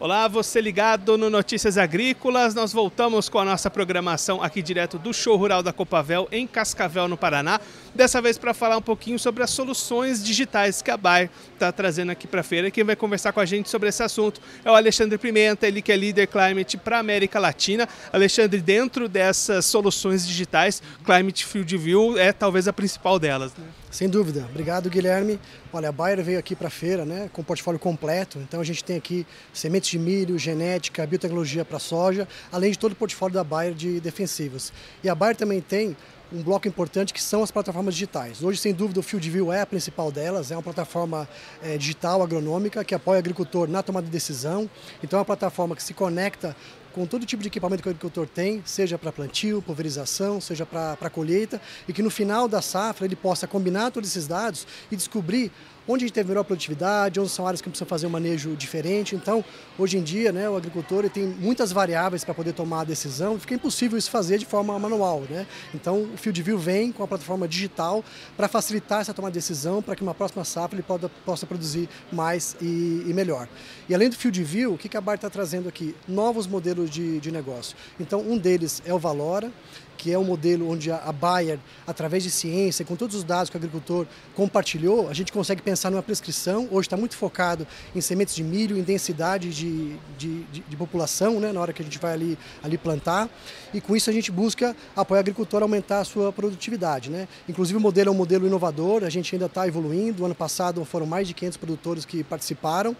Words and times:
Olá, 0.00 0.28
você 0.28 0.60
ligado 0.60 1.18
no 1.18 1.28
Notícias 1.28 1.76
Agrícolas. 1.76 2.54
Nós 2.54 2.72
voltamos 2.72 3.28
com 3.28 3.40
a 3.40 3.44
nossa 3.44 3.68
programação 3.68 4.40
aqui 4.40 4.62
direto 4.62 4.96
do 4.96 5.12
Show 5.12 5.36
Rural 5.36 5.60
da 5.60 5.72
Copavel, 5.72 6.28
em 6.30 6.46
Cascavel, 6.46 7.08
no 7.08 7.16
Paraná. 7.16 7.58
Dessa 7.98 8.22
vez 8.22 8.38
para 8.38 8.54
falar 8.54 8.76
um 8.76 8.80
pouquinho 8.80 9.18
sobre 9.18 9.42
as 9.42 9.50
soluções 9.50 10.22
digitais 10.22 10.80
que 10.80 10.88
a 10.88 10.96
Bayer 10.96 11.28
está 11.52 11.72
trazendo 11.72 12.12
aqui 12.12 12.28
para 12.28 12.42
a 12.42 12.44
feira. 12.44 12.70
Quem 12.70 12.84
vai 12.84 12.94
conversar 12.94 13.32
com 13.32 13.40
a 13.40 13.44
gente 13.44 13.68
sobre 13.68 13.88
esse 13.88 14.00
assunto 14.00 14.40
é 14.64 14.70
o 14.70 14.74
Alexandre 14.76 15.18
Pimenta, 15.18 15.66
ele 15.66 15.82
que 15.82 15.90
é 15.90 15.96
líder 15.96 16.28
Climate 16.28 16.76
para 16.76 16.98
a 16.98 17.00
América 17.00 17.40
Latina. 17.40 17.88
Alexandre, 18.12 18.60
dentro 18.60 19.08
dessas 19.08 19.66
soluções 19.66 20.24
digitais, 20.24 20.80
Climate 21.04 21.44
Field 21.44 21.76
View 21.76 22.16
é 22.16 22.32
talvez 22.32 22.68
a 22.68 22.72
principal 22.72 23.18
delas. 23.18 23.52
Né? 23.58 23.64
Sem 23.90 24.08
dúvida. 24.08 24.46
Obrigado, 24.48 24.88
Guilherme. 24.88 25.40
Olha, 25.72 25.88
a 25.88 25.92
Bayer 25.92 26.22
veio 26.22 26.38
aqui 26.38 26.54
para 26.54 26.68
a 26.68 26.70
feira 26.70 27.04
né, 27.04 27.28
com 27.32 27.40
um 27.40 27.44
portfólio 27.44 27.80
completo. 27.80 28.38
Então 28.38 28.60
a 28.60 28.64
gente 28.64 28.84
tem 28.84 28.96
aqui 28.96 29.26
sementes 29.52 29.90
de 29.90 29.98
milho, 29.98 30.38
genética, 30.38 31.04
biotecnologia 31.04 31.64
para 31.64 31.80
soja, 31.80 32.28
além 32.52 32.70
de 32.70 32.78
todo 32.78 32.92
o 32.92 32.94
portfólio 32.94 33.34
da 33.34 33.42
Bayer 33.42 33.74
de 33.74 33.98
defensivos. 33.98 34.72
E 35.02 35.08
a 35.08 35.16
Bayer 35.16 35.34
também 35.34 35.60
tem 35.60 35.96
um 36.32 36.42
bloco 36.42 36.68
importante 36.68 37.12
que 37.12 37.22
são 37.22 37.42
as 37.42 37.50
plataformas 37.50 37.94
digitais. 37.94 38.42
Hoje, 38.42 38.58
sem 38.58 38.74
dúvida, 38.74 39.00
o 39.00 39.02
FieldView 39.02 39.52
é 39.52 39.62
a 39.62 39.66
principal 39.66 40.12
delas, 40.12 40.50
é 40.50 40.56
uma 40.56 40.62
plataforma 40.62 41.28
é, 41.62 41.78
digital 41.78 42.22
agronômica 42.22 42.84
que 42.84 42.94
apoia 42.94 43.16
o 43.16 43.18
agricultor 43.18 43.68
na 43.68 43.82
tomada 43.82 44.06
de 44.06 44.12
decisão. 44.12 44.68
Então, 45.02 45.18
é 45.18 45.20
uma 45.20 45.24
plataforma 45.24 45.74
que 45.74 45.82
se 45.82 45.94
conecta 45.94 46.54
com 46.92 47.06
todo 47.06 47.24
tipo 47.24 47.42
de 47.42 47.48
equipamento 47.48 47.82
que 47.82 47.88
o 47.88 47.90
agricultor 47.90 48.26
tem, 48.26 48.62
seja 48.64 48.98
para 48.98 49.12
plantio, 49.12 49.62
pulverização, 49.62 50.40
seja 50.40 50.66
para 50.66 51.10
colheita, 51.10 51.60
e 51.86 51.92
que 51.92 52.02
no 52.02 52.10
final 52.10 52.48
da 52.48 52.60
safra 52.60 53.06
ele 53.06 53.16
possa 53.16 53.46
combinar 53.46 53.90
todos 53.90 54.10
esses 54.10 54.26
dados 54.26 54.66
e 54.90 54.96
descobrir 54.96 55.52
onde 55.88 56.04
a 56.04 56.06
gente 56.06 56.14
teve 56.14 56.28
melhor 56.28 56.44
produtividade, 56.44 57.18
onde 57.18 57.30
são 57.30 57.46
áreas 57.46 57.62
que 57.62 57.68
precisam 57.68 57.88
fazer 57.88 58.06
um 58.06 58.10
manejo 58.10 58.54
diferente. 58.54 59.16
Então, 59.16 59.42
hoje 59.78 59.96
em 59.96 60.02
dia, 60.02 60.30
né, 60.30 60.48
o 60.48 60.56
agricultor 60.56 61.08
tem 61.08 61.26
muitas 61.26 61.72
variáveis 61.72 62.22
para 62.24 62.34
poder 62.34 62.52
tomar 62.52 62.82
a 62.82 62.84
decisão, 62.84 63.40
fica 63.40 63.54
impossível 63.54 63.96
isso 63.96 64.10
fazer 64.10 64.36
de 64.36 64.44
forma 64.44 64.78
manual. 64.78 65.22
Né? 65.30 65.46
Então, 65.74 66.02
o 66.02 66.16
FieldView 66.18 66.58
vem 66.58 66.92
com 66.92 67.02
a 67.02 67.08
plataforma 67.08 67.48
digital 67.48 68.04
para 68.36 68.46
facilitar 68.46 69.00
essa 69.00 69.14
tomada 69.14 69.32
de 69.32 69.38
decisão, 69.38 69.82
para 69.82 69.96
que 69.96 70.02
uma 70.02 70.14
próxima 70.14 70.44
safra 70.44 70.76
ele 70.76 70.82
poda, 70.82 71.08
possa 71.24 71.46
produzir 71.46 71.88
mais 72.12 72.54
e, 72.60 73.04
e, 73.06 73.12
melhor. 73.14 73.48
E 73.88 73.94
além 73.94 74.10
do 74.10 74.16
FieldView, 74.16 74.74
o 74.74 74.78
que 74.78 74.94
a 74.96 75.00
Bar 75.00 75.14
está 75.14 75.30
trazendo 75.30 75.68
aqui? 75.68 75.94
Novos 76.06 76.46
modelos 76.46 76.90
de, 76.90 77.18
de 77.20 77.32
negócio. 77.32 77.76
Então, 77.98 78.20
um 78.20 78.36
deles 78.36 78.82
é 78.84 78.92
o 78.92 78.98
Valora, 78.98 79.50
que 79.98 80.12
é 80.12 80.18
um 80.18 80.24
modelo 80.24 80.70
onde 80.70 80.90
a 80.90 81.12
Bayer, 81.12 81.58
através 81.86 82.22
de 82.22 82.30
ciência, 82.30 82.84
com 82.84 82.94
todos 82.94 83.16
os 83.16 83.24
dados 83.24 83.50
que 83.50 83.56
o 83.56 83.58
agricultor 83.58 84.06
compartilhou, 84.34 85.08
a 85.08 85.12
gente 85.12 85.32
consegue 85.32 85.60
pensar 85.60 85.90
numa 85.90 86.02
prescrição. 86.02 86.68
Hoje 86.70 86.86
está 86.86 86.96
muito 86.96 87.16
focado 87.16 87.66
em 87.94 88.00
sementes 88.00 88.34
de 88.34 88.44
milho, 88.44 88.78
em 88.78 88.82
densidade 88.82 89.50
de, 89.50 89.96
de, 90.16 90.44
de, 90.44 90.60
de, 90.60 90.76
população, 90.76 91.40
né, 91.40 91.52
na 91.52 91.60
hora 91.60 91.72
que 91.72 91.82
a 91.82 91.84
gente 91.84 91.98
vai 91.98 92.12
ali, 92.12 92.38
ali 92.62 92.78
plantar. 92.78 93.28
E 93.74 93.80
com 93.80 93.96
isso 93.96 94.08
a 94.08 94.12
gente 94.12 94.30
busca 94.30 94.74
apoiar 94.94 95.18
o 95.18 95.20
agricultor 95.20 95.60
a 95.60 95.64
aumentar 95.64 96.00
a 96.00 96.04
sua 96.04 96.32
produtividade. 96.32 97.10
Né? 97.10 97.26
Inclusive 97.48 97.76
o 97.76 97.80
modelo 97.80 98.10
é 98.10 98.12
um 98.12 98.16
modelo 98.16 98.46
inovador, 98.46 99.02
a 99.02 99.10
gente 99.10 99.34
ainda 99.34 99.46
está 99.46 99.66
evoluindo. 99.66 100.24
Ano 100.24 100.34
passado 100.34 100.84
foram 100.84 101.06
mais 101.06 101.26
de 101.26 101.34
500 101.34 101.56
produtores 101.56 102.04
que 102.04 102.22
participaram 102.22 102.96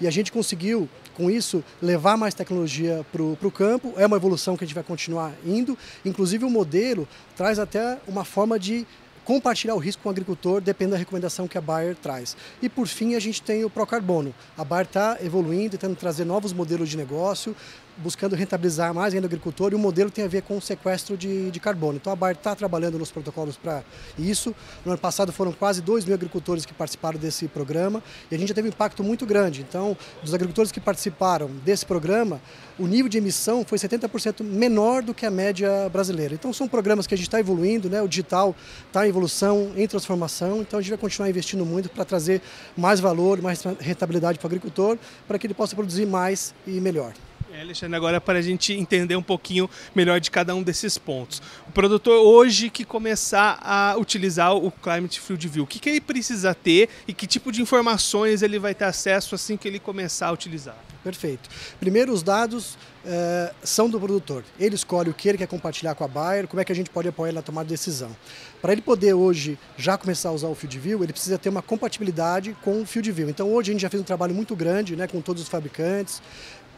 e 0.00 0.06
a 0.06 0.10
gente 0.10 0.32
conseguiu, 0.32 0.88
com 1.14 1.30
isso, 1.30 1.62
levar 1.82 2.16
mais 2.16 2.32
tecnologia 2.32 3.04
para 3.12 3.22
o 3.22 3.52
campo. 3.52 3.92
É 3.96 4.06
uma 4.06 4.16
evolução 4.16 4.56
que 4.56 4.64
a 4.64 4.66
gente 4.66 4.74
vai 4.74 4.84
continuar 4.84 5.32
indo, 5.44 5.76
inclusive 6.04 6.37
Inclusive 6.38 6.44
o 6.44 6.50
modelo 6.50 7.08
traz 7.36 7.58
até 7.58 7.98
uma 8.06 8.24
forma 8.24 8.58
de 8.58 8.86
compartilhar 9.24 9.74
o 9.74 9.78
risco 9.78 10.02
com 10.02 10.08
o 10.08 10.12
agricultor, 10.12 10.60
depende 10.60 10.92
da 10.92 10.96
recomendação 10.96 11.48
que 11.48 11.58
a 11.58 11.60
Bayer 11.60 11.96
traz. 11.96 12.36
E 12.62 12.68
por 12.68 12.86
fim, 12.86 13.14
a 13.14 13.20
gente 13.20 13.42
tem 13.42 13.64
o 13.64 13.68
Procarbono. 13.68 14.32
A 14.56 14.64
Bayer 14.64 14.86
está 14.86 15.18
evoluindo, 15.20 15.72
tentando 15.72 15.96
trazer 15.96 16.24
novos 16.24 16.52
modelos 16.52 16.88
de 16.88 16.96
negócio, 16.96 17.54
buscando 17.98 18.34
rentabilizar 18.34 18.94
mais 18.94 19.14
ainda 19.14 19.26
o 19.26 19.28
agricultor 19.28 19.72
e 19.72 19.74
o 19.74 19.78
modelo 19.78 20.10
tem 20.10 20.24
a 20.24 20.28
ver 20.28 20.42
com 20.42 20.56
o 20.56 20.60
sequestro 20.60 21.16
de, 21.16 21.50
de 21.50 21.60
carbono. 21.60 21.96
Então 21.96 22.12
a 22.12 22.16
Bayer 22.16 22.36
está 22.36 22.54
trabalhando 22.54 22.98
nos 22.98 23.10
protocolos 23.10 23.56
para 23.56 23.82
isso. 24.18 24.54
No 24.84 24.92
ano 24.92 25.00
passado 25.00 25.32
foram 25.32 25.52
quase 25.52 25.82
2 25.82 26.04
mil 26.04 26.14
agricultores 26.14 26.64
que 26.64 26.72
participaram 26.72 27.18
desse 27.18 27.48
programa 27.48 28.02
e 28.30 28.34
a 28.34 28.38
gente 28.38 28.48
já 28.48 28.54
teve 28.54 28.68
um 28.68 28.70
impacto 28.70 29.02
muito 29.02 29.26
grande. 29.26 29.62
Então, 29.62 29.96
dos 30.22 30.32
agricultores 30.32 30.70
que 30.70 30.80
participaram 30.80 31.50
desse 31.64 31.84
programa, 31.84 32.40
o 32.78 32.86
nível 32.86 33.08
de 33.08 33.18
emissão 33.18 33.64
foi 33.64 33.78
70% 33.78 34.44
menor 34.44 35.02
do 35.02 35.12
que 35.12 35.26
a 35.26 35.30
média 35.30 35.88
brasileira. 35.88 36.34
Então 36.34 36.52
são 36.52 36.68
programas 36.68 37.06
que 37.06 37.14
a 37.14 37.16
gente 37.16 37.26
está 37.26 37.40
evoluindo, 37.40 37.90
né? 37.90 38.00
o 38.00 38.08
digital 38.08 38.54
está 38.86 39.06
em 39.06 39.08
evolução, 39.08 39.72
em 39.76 39.86
transformação, 39.86 40.60
então 40.60 40.78
a 40.78 40.82
gente 40.82 40.90
vai 40.90 40.98
continuar 40.98 41.28
investindo 41.28 41.64
muito 41.66 41.88
para 41.88 42.04
trazer 42.04 42.40
mais 42.76 43.00
valor, 43.00 43.40
mais 43.42 43.62
rentabilidade 43.80 44.38
para 44.38 44.46
o 44.46 44.48
agricultor, 44.48 44.98
para 45.26 45.38
que 45.38 45.46
ele 45.46 45.54
possa 45.54 45.74
produzir 45.74 46.06
mais 46.06 46.54
e 46.66 46.80
melhor. 46.80 47.12
É, 47.58 47.62
Alexandre, 47.62 47.96
agora 47.96 48.20
para 48.20 48.38
a 48.38 48.42
gente 48.42 48.72
entender 48.72 49.16
um 49.16 49.22
pouquinho 49.22 49.68
melhor 49.92 50.20
de 50.20 50.30
cada 50.30 50.54
um 50.54 50.62
desses 50.62 50.96
pontos. 50.96 51.42
O 51.68 51.72
produtor 51.72 52.24
hoje 52.24 52.70
que 52.70 52.84
começar 52.84 53.58
a 53.60 53.96
utilizar 53.98 54.54
o 54.54 54.70
Climate 54.70 55.20
Field 55.20 55.48
View, 55.48 55.64
o 55.64 55.66
que, 55.66 55.80
que 55.80 55.88
ele 55.88 56.00
precisa 56.00 56.54
ter 56.54 56.88
e 57.08 57.12
que 57.12 57.26
tipo 57.26 57.50
de 57.50 57.60
informações 57.60 58.42
ele 58.42 58.60
vai 58.60 58.76
ter 58.76 58.84
acesso 58.84 59.34
assim 59.34 59.56
que 59.56 59.66
ele 59.66 59.80
começar 59.80 60.28
a 60.28 60.32
utilizar? 60.32 60.76
Perfeito. 61.02 61.48
Primeiro, 61.80 62.12
os 62.12 62.22
dados 62.22 62.78
é, 63.04 63.52
são 63.64 63.88
do 63.90 63.98
produtor. 63.98 64.44
Ele 64.58 64.76
escolhe 64.76 65.10
o 65.10 65.14
que 65.14 65.28
ele 65.28 65.38
quer 65.38 65.46
compartilhar 65.48 65.96
com 65.96 66.04
a 66.04 66.08
Bayer, 66.08 66.46
como 66.46 66.60
é 66.60 66.64
que 66.64 66.70
a 66.70 66.74
gente 66.74 66.90
pode 66.90 67.08
apoiar 67.08 67.30
ele 67.30 67.36
na 67.36 67.42
tomada 67.42 67.66
de 67.66 67.74
decisão. 67.74 68.14
Para 68.60 68.72
ele 68.72 68.82
poder 68.82 69.14
hoje 69.14 69.58
já 69.76 69.96
começar 69.96 70.28
a 70.28 70.32
usar 70.32 70.48
o 70.48 70.54
Field 70.54 70.78
View, 70.78 71.02
ele 71.02 71.12
precisa 71.12 71.38
ter 71.38 71.48
uma 71.48 71.62
compatibilidade 71.62 72.56
com 72.62 72.82
o 72.82 72.86
Field 72.86 73.10
View. 73.10 73.30
Então 73.30 73.52
hoje 73.52 73.70
a 73.70 73.72
gente 73.72 73.82
já 73.82 73.90
fez 73.90 74.00
um 74.00 74.04
trabalho 74.04 74.34
muito 74.34 74.54
grande 74.54 74.94
né, 74.94 75.06
com 75.06 75.20
todos 75.20 75.42
os 75.42 75.48
fabricantes, 75.48 76.20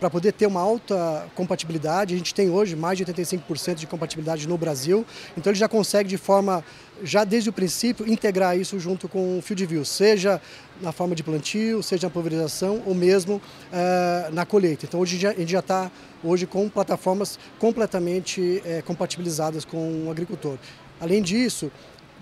para 0.00 0.08
poder 0.08 0.32
ter 0.32 0.46
uma 0.46 0.60
alta 0.60 1.26
compatibilidade. 1.34 2.14
A 2.14 2.16
gente 2.16 2.34
tem 2.34 2.48
hoje 2.48 2.74
mais 2.74 2.96
de 2.96 3.04
85% 3.04 3.74
de 3.74 3.86
compatibilidade 3.86 4.48
no 4.48 4.56
Brasil, 4.56 5.04
então 5.36 5.50
ele 5.52 5.58
já 5.58 5.68
consegue 5.68 6.08
de 6.08 6.16
forma, 6.16 6.64
já 7.04 7.22
desde 7.22 7.50
o 7.50 7.52
princípio, 7.52 8.10
integrar 8.10 8.58
isso 8.58 8.80
junto 8.80 9.06
com 9.06 9.38
o 9.38 9.42
Field 9.42 9.66
View, 9.66 9.84
seja 9.84 10.40
na 10.80 10.90
forma 10.90 11.14
de 11.14 11.22
plantio, 11.22 11.82
seja 11.82 12.06
na 12.06 12.10
pulverização 12.10 12.82
ou 12.86 12.94
mesmo 12.94 13.36
uh, 13.36 14.32
na 14.32 14.46
colheita. 14.46 14.86
Então 14.86 14.98
hoje 14.98 15.26
a 15.26 15.34
gente 15.34 15.52
já 15.52 15.58
está 15.58 15.90
hoje 16.24 16.46
com 16.46 16.66
plataformas 16.70 17.38
completamente 17.58 18.62
uh, 18.64 18.82
compatibilizadas 18.84 19.66
com 19.66 20.06
o 20.06 20.10
agricultor. 20.10 20.56
Além 20.98 21.22
disso, 21.22 21.70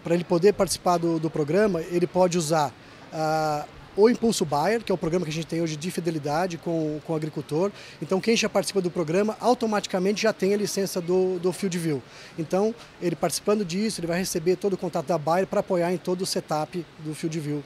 para 0.03 0.15
ele 0.15 0.25
poder 0.25 0.53
participar 0.55 0.99
do, 0.99 1.21
do 1.21 1.31
programa, 1.31 1.81
ele 1.83 2.07
pode 2.07 2.37
usar 2.37 2.73
uh, 3.13 3.78
o 3.99 4.09
Impulso 4.09 4.45
Bayer, 4.45 4.81
que 4.83 4.93
é 4.93 4.95
o 4.95 4.99
programa 4.99 5.27
que 5.27 5.31
a 5.31 5.35
gente 5.35 5.49
tem 5.49 5.61
hoje 5.61 5.77
de 5.77 5.91
fidelidade 5.91 6.57
com, 6.57 7.01
com 7.05 7.13
o 7.13 7.17
agricultor. 7.17 7.73
Então, 8.01 8.21
quem 8.21 8.37
já 8.37 8.49
participa 8.49 8.81
do 8.81 8.93
programa, 8.93 9.37
automaticamente 9.41 10.23
já 10.23 10.33
tem 10.33 10.55
a 10.55 10.57
licença 10.57 11.01
do, 11.01 11.41
do 11.41 11.53
Field 11.53 11.77
View. 11.77 12.03
Então, 12.39 12.73
ele 13.03 13.17
participando 13.17 13.65
disso, 13.65 14.01
ele 14.01 14.07
vai 14.07 14.19
receber 14.19 14.55
todo 14.55 14.75
o 14.75 14.77
contato 14.77 15.07
da 15.07 15.19
Bayer 15.19 15.49
para 15.49 15.61
apoiar 15.61 15.93
em 15.93 15.97
todo 15.97 16.23
o 16.23 16.27
setup 16.27 16.87
do 17.01 17.13
Field 17.13 17.41
View 17.41 17.65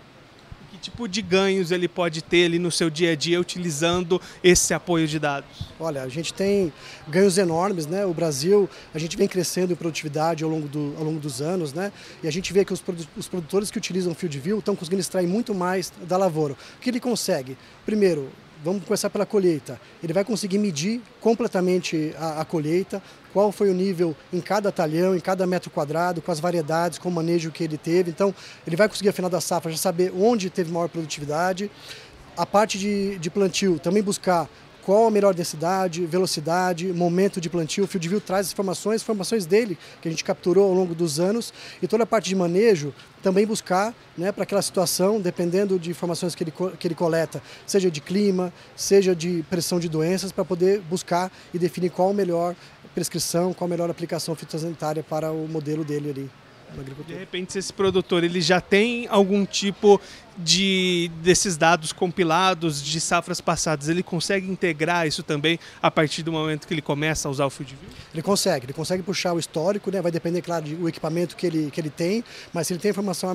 que 0.72 0.78
tipo 0.78 1.06
de 1.06 1.21
ganhos 1.21 1.71
ele 1.71 1.87
pode 1.87 2.22
ter 2.22 2.47
ali 2.47 2.59
no 2.59 2.71
seu 2.71 2.88
dia 2.88 3.12
a 3.12 3.15
dia 3.15 3.38
utilizando 3.38 4.19
esse 4.43 4.72
apoio 4.72 5.06
de 5.06 5.19
dados? 5.19 5.69
Olha, 5.78 6.03
a 6.03 6.09
gente 6.09 6.33
tem 6.33 6.72
ganhos 7.06 7.37
enormes, 7.37 7.87
né? 7.87 8.06
O 8.06 8.15
Brasil, 8.15 8.69
a 8.94 8.99
gente 8.99 9.15
vem 9.15 9.28
crescendo 9.28 9.75
em 9.75 9.77
produtividade 9.77 10.43
ao 10.43 10.49
longo, 10.49 10.66
do, 10.66 10.94
ao 10.97 11.05
longo 11.05 11.21
dos 11.21 11.43
anos, 11.43 11.75
né? 11.75 11.93
E 12.22 12.28
a 12.28 12.32
gente 12.32 12.55
vê 12.55 12.65
que 12.65 12.72
os, 12.72 12.82
os 13.15 13.28
produtores 13.28 13.71
que 13.71 13.77
utilizam 13.77 14.15
Field 14.15 14.38
View 14.38 14.59
estão 14.61 14.75
conseguindo 14.75 15.00
extrair 15.00 15.27
muito 15.27 15.55
mais 15.55 15.93
da 16.09 16.16
lavoura. 16.16 16.55
O 16.55 16.81
que 16.81 16.88
ele 16.88 17.00
consegue? 17.00 17.59
Primeiro, 17.84 18.31
vamos 18.65 18.84
começar 18.84 19.11
pela 19.11 19.27
colheita. 19.27 19.81
Ele 20.03 20.12
vai 20.12 20.25
conseguir 20.25 20.59
medir 20.59 21.00
completamente 21.21 22.15
a, 22.19 22.41
a, 22.41 22.45
colheita, 22.45 23.03
qual 23.33 23.50
foi 23.50 23.71
o 23.71 23.75
nível 23.75 24.15
em 24.33 24.41
cada 24.41 24.71
talhão, 24.71 25.17
em 25.17 25.21
cada 25.21 25.47
metro 25.47 25.71
quadrado, 25.71 26.23
com 26.23 26.31
as 26.31 26.41
variedades, 26.41 26.99
com 26.99 27.09
o 27.09 27.12
manejo 27.12 27.50
que 27.50 27.65
ele 27.65 27.77
teve. 27.77 28.11
Então, 28.11 28.34
ele 28.67 28.77
vai 28.77 28.89
conseguir, 28.89 29.09
ao 29.09 29.14
final 29.14 29.31
da 29.31 29.41
safra, 29.41 29.70
já 29.70 29.79
saber 29.79 30.12
onde 30.17 30.49
teve 30.50 30.70
maior 30.70 30.88
produtividade. 30.88 31.70
A 32.37 32.47
parte 32.47 32.79
de, 32.79 33.19
de 33.19 33.31
plantio, 33.31 33.79
também 33.79 34.03
buscar 34.03 34.49
qual 34.84 35.06
a 35.06 35.11
melhor 35.11 35.34
densidade, 35.34 36.05
velocidade, 36.06 36.93
momento 36.93 37.40
de 37.40 37.49
plantio. 37.49 37.84
O 37.84 37.87
FieldView 37.87 38.20
traz 38.20 38.52
informações, 38.52 39.02
informações 39.02 39.46
dele 39.46 39.79
que 40.00 40.08
a 40.08 40.11
gente 40.11 40.25
capturou 40.25 40.69
ao 40.69 40.75
longo 40.75 40.94
dos 40.94 41.20
anos 41.20 41.52
e 41.81 41.87
toda 41.87 42.05
a 42.05 42.06
parte 42.06 42.29
de 42.29 42.37
manejo 42.37 42.93
também 43.23 43.46
buscar 43.46 43.94
né, 44.19 44.32
para 44.32 44.43
aquela 44.43 44.61
situação, 44.61 45.20
dependendo 45.20 45.79
de 45.79 45.90
informações 45.90 46.34
que 46.34 46.43
ele, 46.43 46.52
que 46.79 46.87
ele 46.88 46.94
coleta, 46.94 47.40
seja 47.67 47.90
de 47.90 48.00
clima, 48.00 48.52
seja 48.75 49.14
de 49.14 49.44
pressão 49.49 49.79
de 49.79 49.88
doenças, 49.88 50.32
para 50.32 50.44
poder 50.44 50.81
buscar 50.81 51.31
e 51.55 51.58
definir 51.58 51.90
qual 51.90 52.11
a 52.11 52.14
melhor 52.14 52.56
prescrição, 52.94 53.55
qual 53.55 53.67
a 53.67 53.70
melhor 53.70 53.88
aplicação 53.88 54.35
fitossanitária 54.35 55.02
para 55.02 55.31
o 55.31 55.49
modelo 55.49 55.85
dele 55.85 56.11
ali. 56.11 56.31
De 57.07 57.15
repente, 57.15 57.53
se 57.53 57.59
esse 57.59 57.73
produtor 57.73 58.25
ele 58.25 58.41
já 58.41 58.61
tem 58.61 59.07
algum 59.09 59.45
tipo 59.45 60.01
de 60.37 61.11
desses 61.23 61.57
dados 61.57 61.93
compilados 61.93 62.83
de 62.83 63.01
safras 63.01 63.41
passadas, 63.41 63.89
ele 63.89 64.03
consegue 64.03 64.51
integrar 64.51 65.07
isso 65.07 65.23
também 65.23 65.59
a 65.83 65.91
partir 65.91 66.23
do 66.23 66.33
momento 66.33 66.67
que 66.67 66.73
ele 66.73 66.83
começa 66.83 67.29
a 67.29 67.31
usar 67.31 67.47
o 67.47 67.51
Field 67.51 67.75
View? 67.75 67.91
Ele 68.15 68.23
consegue, 68.23 68.67
ele 68.67 68.73
consegue 68.73 69.03
puxar 69.03 69.35
o 69.35 69.39
histórico, 69.39 69.91
né? 69.91 70.01
vai 70.01 70.11
depender, 70.11 70.41
claro, 70.41 70.65
do 70.65 70.89
equipamento 70.89 71.37
que 71.37 71.47
ele, 71.47 71.71
que 71.71 71.81
ele 71.81 71.91
tem, 71.91 72.25
mas 72.53 72.67
se 72.67 72.73
ele 72.73 72.81
tem 72.81 72.91
informação 72.91 73.31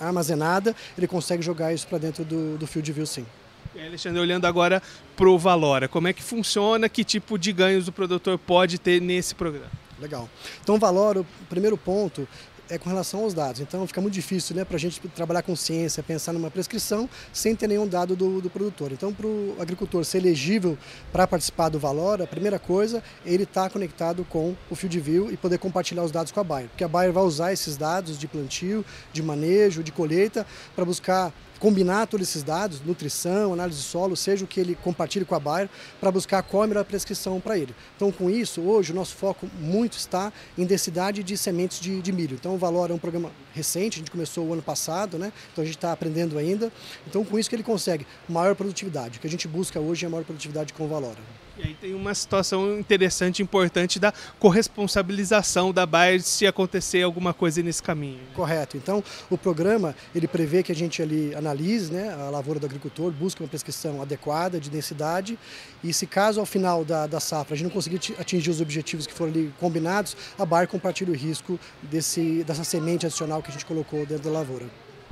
armazenada, 0.00 0.74
ele 0.96 1.08
consegue 1.08 1.42
jogar 1.42 1.72
isso 1.72 1.86
para 1.86 1.98
dentro 1.98 2.24
do, 2.24 2.56
do 2.56 2.66
Field 2.66 2.92
View 2.92 3.06
sim. 3.06 3.26
E 3.74 3.80
aí, 3.80 3.86
Alexandre, 3.86 4.20
olhando 4.20 4.44
agora 4.44 4.82
para 5.16 5.28
o 5.28 5.38
Valora, 5.38 5.88
como 5.88 6.06
é 6.06 6.12
que 6.12 6.22
funciona, 6.22 6.88
que 6.88 7.02
tipo 7.02 7.38
de 7.38 7.52
ganhos 7.52 7.88
o 7.88 7.92
produtor 7.92 8.38
pode 8.38 8.78
ter 8.78 9.00
nesse 9.00 9.34
programa? 9.34 9.70
Legal. 9.98 10.28
Então, 10.60 10.74
o 10.74 10.78
Valora, 10.78 11.20
o 11.20 11.26
primeiro 11.48 11.78
ponto, 11.78 12.28
é 12.72 12.78
com 12.78 12.88
relação 12.88 13.22
aos 13.22 13.34
dados. 13.34 13.60
Então 13.60 13.86
fica 13.86 14.00
muito 14.00 14.14
difícil 14.14 14.56
né, 14.56 14.64
para 14.64 14.76
a 14.76 14.80
gente 14.80 14.98
trabalhar 15.08 15.42
com 15.42 15.54
ciência, 15.54 16.02
pensar 16.02 16.32
numa 16.32 16.50
prescrição 16.50 17.08
sem 17.32 17.54
ter 17.54 17.66
nenhum 17.66 17.86
dado 17.86 18.16
do, 18.16 18.40
do 18.40 18.48
produtor. 18.48 18.92
Então, 18.92 19.12
para 19.12 19.26
o 19.26 19.54
agricultor 19.60 20.04
ser 20.04 20.18
elegível 20.18 20.78
para 21.12 21.26
participar 21.26 21.68
do 21.68 21.78
Valor, 21.78 22.22
a 22.22 22.26
primeira 22.26 22.58
coisa 22.58 23.02
ele 23.26 23.42
está 23.42 23.68
conectado 23.68 24.24
com 24.24 24.56
o 24.70 24.74
Field 24.74 24.98
View 25.00 25.30
e 25.30 25.36
poder 25.36 25.58
compartilhar 25.58 26.02
os 26.02 26.10
dados 26.10 26.32
com 26.32 26.40
a 26.40 26.44
Bayer. 26.44 26.68
Porque 26.70 26.84
a 26.84 26.88
Bayer 26.88 27.12
vai 27.12 27.24
usar 27.24 27.52
esses 27.52 27.76
dados 27.76 28.18
de 28.18 28.26
plantio, 28.26 28.84
de 29.12 29.22
manejo, 29.22 29.82
de 29.82 29.92
colheita, 29.92 30.46
para 30.74 30.84
buscar 30.86 31.30
combinar 31.62 32.08
todos 32.08 32.28
esses 32.28 32.42
dados, 32.42 32.80
nutrição, 32.80 33.52
análise 33.52 33.78
de 33.78 33.84
solo, 33.84 34.16
seja 34.16 34.44
o 34.44 34.48
que 34.48 34.58
ele 34.58 34.74
compartilhe 34.74 35.24
com 35.24 35.36
a 35.36 35.38
Bayer, 35.38 35.70
para 36.00 36.10
buscar 36.10 36.42
qual 36.42 36.64
a 36.64 36.66
melhor 36.66 36.84
prescrição 36.84 37.40
para 37.40 37.56
ele. 37.56 37.72
Então, 37.94 38.10
com 38.10 38.28
isso, 38.28 38.60
hoje 38.62 38.90
o 38.90 38.94
nosso 38.96 39.14
foco 39.14 39.48
muito 39.60 39.96
está 39.96 40.32
em 40.58 40.66
densidade 40.66 41.22
de 41.22 41.38
sementes 41.38 41.78
de, 41.78 42.02
de 42.02 42.10
milho. 42.10 42.34
Então, 42.34 42.56
o 42.56 42.58
Valor 42.58 42.90
é 42.90 42.94
um 42.94 42.98
programa 42.98 43.30
recente, 43.54 43.94
a 43.94 44.00
gente 44.00 44.10
começou 44.10 44.44
o 44.44 44.52
ano 44.52 44.62
passado, 44.62 45.16
né? 45.16 45.32
então 45.52 45.62
a 45.62 45.64
gente 45.64 45.76
está 45.76 45.92
aprendendo 45.92 46.36
ainda. 46.36 46.72
Então, 47.06 47.24
com 47.24 47.38
isso 47.38 47.48
que 47.48 47.54
ele 47.54 47.62
consegue 47.62 48.04
maior 48.28 48.56
produtividade. 48.56 49.18
O 49.18 49.20
que 49.20 49.28
a 49.28 49.30
gente 49.30 49.46
busca 49.46 49.78
hoje 49.78 50.04
é 50.04 50.08
maior 50.08 50.24
produtividade 50.24 50.72
com 50.72 50.86
o 50.86 50.88
Valor. 50.88 51.14
E 51.58 51.62
aí 51.62 51.74
tem 51.74 51.94
uma 51.94 52.14
situação 52.14 52.78
interessante, 52.78 53.42
importante 53.42 53.98
da 53.98 54.12
corresponsabilização 54.38 55.72
da 55.72 55.84
Bayer 55.84 56.22
se 56.22 56.46
acontecer 56.46 57.02
alguma 57.02 57.34
coisa 57.34 57.62
nesse 57.62 57.82
caminho. 57.82 58.20
Correto. 58.34 58.76
Então, 58.76 59.04
o 59.28 59.36
programa, 59.36 59.94
ele 60.14 60.26
prevê 60.26 60.62
que 60.62 60.72
a 60.72 60.74
gente 60.74 61.02
ali 61.02 61.34
analise 61.34 61.92
né, 61.92 62.12
a 62.12 62.30
lavoura 62.30 62.58
do 62.58 62.66
agricultor, 62.66 63.10
busque 63.12 63.42
uma 63.42 63.48
prescrição 63.48 64.00
adequada 64.00 64.58
de 64.58 64.70
densidade 64.70 65.38
e 65.84 65.92
se 65.92 66.06
caso 66.06 66.40
ao 66.40 66.46
final 66.46 66.84
da, 66.84 67.06
da 67.06 67.20
safra 67.20 67.54
a 67.54 67.56
gente 67.56 67.66
não 67.66 67.72
conseguir 67.72 68.00
atingir 68.18 68.50
os 68.50 68.60
objetivos 68.60 69.06
que 69.06 69.12
foram 69.12 69.32
ali 69.32 69.52
combinados, 69.60 70.16
a 70.38 70.46
Bayer 70.46 70.68
compartilha 70.68 71.10
o 71.12 71.16
risco 71.16 71.58
desse, 71.82 72.44
dessa 72.44 72.64
semente 72.64 73.04
adicional 73.04 73.42
que 73.42 73.50
a 73.50 73.52
gente 73.52 73.66
colocou 73.66 74.06
dentro 74.06 74.24
da 74.24 74.30
lavoura. 74.30 74.66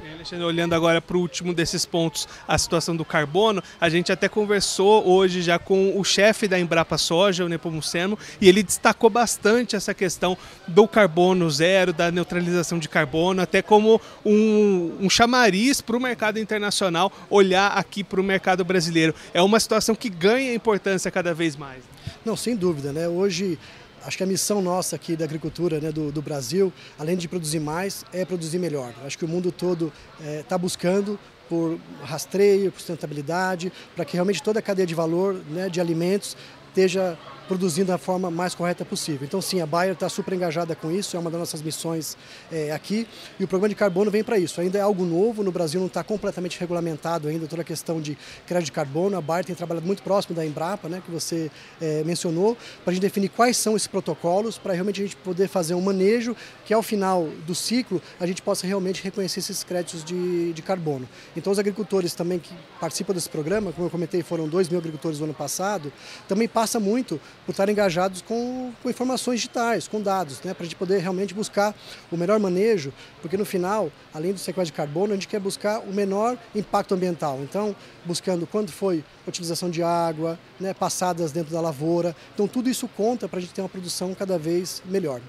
Alexandre, 0.09 0.45
olhando 0.45 0.75
agora 0.75 1.01
para 1.01 1.17
o 1.17 1.21
último 1.21 1.53
desses 1.53 1.85
pontos, 1.85 2.29
a 2.47 2.57
situação 2.57 2.97
do 2.97 3.05
carbono, 3.05 3.63
a 3.81 3.89
gente 3.89 4.11
até 4.11 4.29
conversou 4.29 5.07
hoje 5.07 5.43
já 5.43 5.59
com 5.59 5.99
o 5.99 6.05
chefe 6.05 6.49
da 6.49 6.59
Embrapa 6.59 6.97
Soja, 6.97 7.45
o 7.45 7.49
Nepomuceno, 7.49 8.19
e 8.41 8.49
ele 8.49 8.63
destacou 8.63 9.11
bastante 9.11 9.77
essa 9.77 9.93
questão 9.93 10.37
do 10.67 10.87
carbono 10.87 11.51
zero, 11.51 11.93
da 11.93 12.11
neutralização 12.11 12.79
de 12.79 12.89
carbono, 12.89 13.43
até 13.43 13.63
como 13.63 14.01
um, 14.25 14.97
um 15.01 15.11
chamariz 15.11 15.81
para 15.81 15.97
o 15.97 16.01
mercado 16.01 16.39
internacional 16.39 17.13
olhar 17.29 17.69
aqui 17.69 18.05
para 18.05 18.21
o 18.21 18.25
mercado 18.25 18.65
brasileiro. 18.65 19.15
É 19.35 19.43
uma 19.43 19.61
situação 19.61 19.95
que 19.95 20.09
ganha 20.09 20.55
importância 20.55 21.11
cada 21.11 21.35
vez 21.35 21.57
mais. 21.57 21.83
Não, 22.25 22.37
sem 22.37 22.55
dúvida, 22.55 22.93
né? 22.93 23.09
Hoje 23.09 23.59
Acho 24.05 24.17
que 24.17 24.23
a 24.23 24.27
missão 24.27 24.63
nossa 24.63 24.97
aqui 24.97 25.15
da 25.15 25.25
agricultura 25.25 25.79
né, 25.79 25.93
do, 25.93 26.11
do, 26.11 26.23
Brasil, 26.23 26.73
além 26.99 27.17
de 27.17 27.29
produzir 27.29 27.61
mais, 27.61 28.05
é 28.13 28.25
produzir 28.25 28.59
melhor. 28.59 28.95
Acho 29.05 29.19
que 29.19 29.25
o 29.25 29.29
mundo 29.29 29.53
todo 29.53 29.93
está 30.19 30.57
é, 30.57 30.59
buscando 30.59 31.19
por 31.49 31.79
rastreio, 32.03 32.71
por 32.71 32.79
sustentabilidade, 32.79 33.73
para 33.95 34.05
que 34.05 34.15
realmente 34.15 34.43
toda 34.43 34.61
a 34.61 34.63
cadeia 34.63 34.87
de 34.87 34.95
valor 34.95 35.35
né, 35.51 35.69
de 35.69 35.81
alimentos 35.81 36.37
esteja 36.69 37.19
produzindo 37.51 37.89
da 37.89 37.99
forma 37.99 38.31
mais 38.31 38.55
correta 38.55 38.85
possível. 38.85 39.27
Então, 39.27 39.43
sim, 39.43 39.61
a 39.61 39.67
Bayer 39.67 39.95
está 39.95 40.09
super 40.09 40.33
engajada 40.33 40.77
com 40.77 40.89
isso, 40.89 41.17
é 41.17 41.19
uma 41.19 41.29
das 41.29 41.41
nossas 41.41 41.61
missões 41.61 42.17
é, 42.53 42.71
aqui. 42.71 43.09
E 43.41 43.43
o 43.45 43.49
programa 43.49 43.69
de 43.69 43.75
carbono 43.75 44.09
vem 44.09 44.23
para 44.23 44.39
isso. 44.39 44.61
Ainda 44.61 44.79
é 44.79 44.81
algo 44.81 45.05
novo, 45.05 45.43
no 45.43 45.51
Brasil 45.51 45.81
não 45.81 45.89
está 45.89 46.05
completamente 46.05 46.61
regulamentado 46.61 47.27
ainda 47.27 47.49
toda 47.49 47.63
a 47.63 47.65
questão 47.65 48.01
de 48.01 48.17
crédito 48.47 48.67
de 48.67 48.73
carbono. 48.73 49.17
A 49.17 49.21
Bayer 49.21 49.45
tem 49.45 49.57
trabalhado 49.57 49.85
muito 49.85 50.01
próximo 50.01 50.33
da 50.33 50.47
Embrapa, 50.47 50.89
né, 50.89 51.03
que 51.05 51.11
você 51.11 51.51
é, 51.81 52.05
mencionou, 52.05 52.57
para 52.85 52.93
a 52.93 52.95
gente 52.95 53.03
definir 53.03 53.31
quais 53.31 53.57
são 53.57 53.75
esses 53.75 53.89
protocolos, 53.89 54.57
para 54.57 54.73
realmente 54.73 55.01
a 55.01 55.05
gente 55.07 55.17
poder 55.17 55.49
fazer 55.49 55.75
um 55.75 55.81
manejo 55.81 56.37
que 56.65 56.73
ao 56.73 56.85
final 56.85 57.27
do 57.49 57.55
ciclo 57.57 58.01
a 58.21 58.29
gente 58.29 58.43
possa 58.43 58.65
realmente 58.65 59.03
reconhecer 59.03 59.41
esses 59.41 59.65
créditos 59.65 60.05
de, 60.05 60.53
de 60.53 60.63
carbono. 60.63 61.09
Então, 61.37 61.53
os 61.53 61.59
agricultores 61.59 62.15
também 62.15 62.39
que 62.39 62.55
participam 62.79 63.13
desse 63.13 63.29
programa, 63.29 63.73
como 63.73 63.89
eu 63.89 63.91
comentei, 63.91 64.23
foram 64.23 64.47
2 64.47 64.69
mil 64.69 64.79
agricultores 64.79 65.19
no 65.19 65.25
ano 65.25 65.35
passado, 65.35 65.93
também 66.29 66.47
passa 66.47 66.79
muito 66.79 67.21
por 67.45 67.53
estar 67.53 67.69
engajados 67.69 68.23
com, 68.23 68.73
com 68.83 68.91
informações 68.91 69.41
digitais, 69.41 69.89
com 69.89 70.01
dados, 70.01 70.41
né, 70.43 70.55
para 70.55 70.63
a 70.63 70.67
gente 70.67 70.77
poder 70.77 70.99
realmente 70.99 71.35
buscar 71.35 71.75
o 72.11 72.17
melhor 72.17 72.39
manejo, 72.39 72.93
porque 73.21 73.37
no 73.37 73.45
final, 73.45 73.91
além 74.13 74.33
do 74.33 74.39
sequestro 74.39 74.67
de 74.67 74.73
carbono, 74.73 75.13
a 75.13 75.17
gente 75.17 75.29
quer 75.29 75.41
buscar 75.41 75.81
o 75.81 75.93
menor 75.93 76.37
impacto 76.55 76.95
ambiental. 76.95 77.39
Então, 77.43 77.75
buscando 78.05 78.47
quanto 78.47 78.73
foi 78.73 79.05
a 79.27 79.29
utilização 79.29 79.71
de 79.71 79.83
água, 79.83 80.39
né, 80.59 80.75
passadas 80.75 81.33
dentro 81.33 81.53
da 81.53 81.61
lavoura. 81.61 82.15
Então, 82.35 82.47
tudo 82.47 82.69
isso 82.69 82.89
conta 82.89 83.29
para 83.29 83.39
a 83.39 83.43
gente 83.43 83.55
ter 83.55 83.63
uma 83.63 83.69
produção 83.69 84.15
cada 84.15 84.39
vez 84.39 84.83
melhor. 84.87 85.21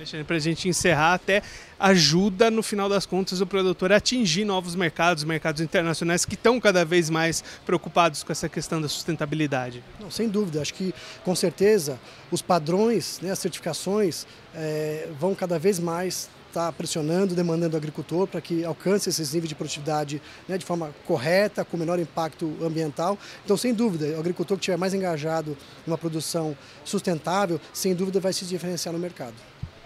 Alexandre, 0.00 0.24
para 0.24 0.36
a 0.36 0.40
gente 0.40 0.66
encerrar, 0.66 1.12
até 1.12 1.42
ajuda, 1.78 2.50
no 2.50 2.62
final 2.62 2.88
das 2.88 3.04
contas, 3.04 3.42
o 3.42 3.46
produtor 3.46 3.92
a 3.92 3.96
atingir 3.96 4.46
novos 4.46 4.74
mercados, 4.74 5.24
mercados 5.24 5.60
internacionais 5.60 6.24
que 6.24 6.34
estão 6.34 6.58
cada 6.58 6.86
vez 6.86 7.10
mais 7.10 7.44
preocupados 7.66 8.22
com 8.22 8.32
essa 8.32 8.48
questão 8.48 8.80
da 8.80 8.88
sustentabilidade. 8.88 9.84
Não, 10.00 10.10
sem 10.10 10.26
dúvida, 10.26 10.62
acho 10.62 10.72
que 10.72 10.94
com 11.22 11.36
certeza 11.36 12.00
os 12.30 12.40
padrões, 12.40 13.20
né, 13.20 13.30
as 13.30 13.38
certificações 13.38 14.26
é, 14.54 15.08
vão 15.18 15.34
cada 15.34 15.58
vez 15.58 15.78
mais 15.78 16.30
estar 16.48 16.72
pressionando, 16.72 17.34
demandando 17.34 17.74
o 17.74 17.76
agricultor 17.76 18.26
para 18.26 18.40
que 18.40 18.64
alcance 18.64 19.08
esses 19.10 19.34
níveis 19.34 19.50
de 19.50 19.54
produtividade 19.54 20.20
né, 20.48 20.56
de 20.56 20.64
forma 20.64 20.94
correta, 21.06 21.62
com 21.62 21.76
menor 21.76 21.98
impacto 21.98 22.56
ambiental. 22.62 23.18
Então, 23.44 23.56
sem 23.56 23.74
dúvida, 23.74 24.16
o 24.16 24.20
agricultor 24.20 24.56
que 24.56 24.62
estiver 24.62 24.78
mais 24.78 24.94
engajado 24.94 25.56
em 25.86 25.90
uma 25.90 25.98
produção 25.98 26.56
sustentável, 26.84 27.60
sem 27.72 27.94
dúvida 27.94 28.18
vai 28.18 28.32
se 28.32 28.46
diferenciar 28.46 28.92
no 28.94 28.98
mercado. 28.98 29.34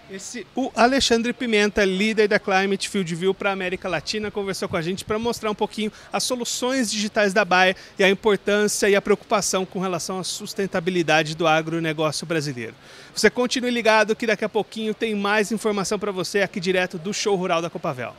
Esse, 0.09 0.45
o 0.55 0.71
Alexandre 0.75 1.33
Pimenta, 1.33 1.83
líder 1.83 2.27
da 2.27 2.37
Climate 2.37 2.87
Field 2.87 3.15
View 3.15 3.33
para 3.33 3.49
a 3.49 3.53
América 3.53 3.89
Latina, 3.89 4.29
conversou 4.29 4.69
com 4.69 4.77
a 4.77 4.81
gente 4.81 5.03
para 5.03 5.17
mostrar 5.17 5.49
um 5.49 5.55
pouquinho 5.55 5.91
as 6.13 6.23
soluções 6.23 6.91
digitais 6.91 7.33
da 7.33 7.43
Bayer 7.43 7.75
e 7.97 8.03
a 8.03 8.09
importância 8.09 8.87
e 8.87 8.95
a 8.95 9.01
preocupação 9.01 9.65
com 9.65 9.79
relação 9.79 10.19
à 10.19 10.23
sustentabilidade 10.23 11.35
do 11.35 11.47
agronegócio 11.47 12.27
brasileiro. 12.27 12.75
Você 13.15 13.31
continue 13.31 13.71
ligado 13.71 14.15
que 14.15 14.27
daqui 14.27 14.45
a 14.45 14.49
pouquinho 14.49 14.93
tem 14.93 15.15
mais 15.15 15.51
informação 15.51 15.97
para 15.97 16.11
você 16.11 16.41
aqui 16.41 16.59
direto 16.59 16.99
do 16.99 17.11
Show 17.11 17.35
Rural 17.35 17.61
da 17.61 17.69
Copavel. 17.69 18.13